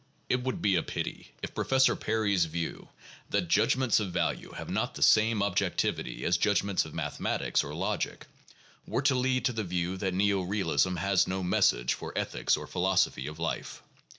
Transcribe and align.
It 0.29 0.41
would 0.41 0.63
be 0.63 0.75
a 0.75 0.81
pity 0.81 1.31
if 1.43 1.53
Professor 1.53 1.95
Perry's 1.95 2.45
view, 2.45 2.89
that 3.29 3.47
judgments 3.49 3.99
of 3.99 4.11
value 4.11 4.49
have 4.53 4.67
not 4.67 4.95
the 4.95 5.03
same 5.03 5.43
objectivity 5.43 6.25
as 6.25 6.37
judgments 6.37 6.85
of 6.85 6.95
mathematics 6.95 7.63
or 7.63 7.75
logic, 7.75 8.25
were 8.87 9.03
to 9.03 9.13
lead 9.13 9.45
to 9.45 9.53
the 9.53 9.63
view 9.63 9.97
that 9.97 10.15
neo 10.15 10.41
realism 10.41 10.95
has 10.95 11.27
no 11.27 11.43
message 11.43 11.93
for 11.93 12.17
ethics 12.17 12.57
or 12.57 12.65
philosophy 12.65 13.27
of 13.27 13.37
life. 13.37 13.83